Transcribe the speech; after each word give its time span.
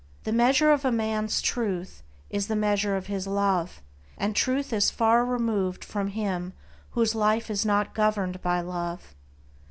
The 0.23 0.31
measure 0.31 0.71
of 0.71 0.83
a 0.83 0.91
man's 0.91 1.43
truth 1.43 2.01
is 2.31 2.47
the 2.47 2.55
measure 2.55 2.95
of 2.97 3.05
his 3.05 3.27
love, 3.27 3.83
and 4.17 4.35
Truth 4.35 4.73
is 4.73 4.89
far 4.89 5.23
removed 5.23 5.85
from 5.85 6.07
him 6.07 6.53
whose 6.97 7.13
life 7.13 7.51
is 7.51 7.67
not 7.67 7.93
governed 7.93 8.41
by 8.41 8.61
Love. 8.61 9.13